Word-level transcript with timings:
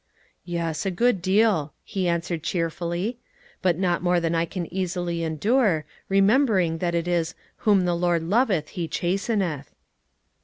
"Yes, 0.45 0.83
a 0.87 0.89
good 0.89 1.21
deal," 1.21 1.75
he 1.83 2.07
answered 2.07 2.41
cheerfully, 2.41 3.19
"but 3.61 3.77
not 3.77 4.01
more 4.01 4.19
than 4.19 4.33
I 4.33 4.45
can 4.45 4.65
easily 4.73 5.21
endure, 5.23 5.85
remembering 6.09 6.79
that 6.79 6.95
it 6.95 7.07
is 7.07 7.35
'whom 7.57 7.85
the 7.85 7.93
Lord 7.93 8.23
loveth 8.23 8.69
He 8.69 8.87
chasteneth.'" 8.87 9.69